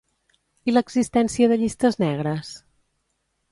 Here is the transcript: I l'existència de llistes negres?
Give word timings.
I 0.69 0.73
l'existència 0.75 1.51
de 1.53 1.59
llistes 1.65 2.01
negres? 2.07 2.57